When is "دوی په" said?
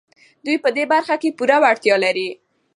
0.45-0.69